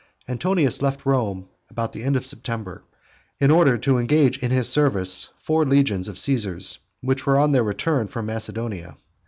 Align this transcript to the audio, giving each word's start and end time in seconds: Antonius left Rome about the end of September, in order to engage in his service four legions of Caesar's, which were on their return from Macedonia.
Antonius 0.27 0.81
left 0.81 1.05
Rome 1.05 1.47
about 1.69 1.93
the 1.93 2.01
end 2.01 2.15
of 2.15 2.25
September, 2.25 2.81
in 3.39 3.51
order 3.51 3.77
to 3.77 3.99
engage 3.99 4.39
in 4.41 4.49
his 4.49 4.67
service 4.67 5.29
four 5.43 5.63
legions 5.63 6.07
of 6.07 6.17
Caesar's, 6.17 6.79
which 7.01 7.27
were 7.27 7.37
on 7.37 7.51
their 7.51 7.61
return 7.63 8.07
from 8.07 8.25
Macedonia. 8.25 8.97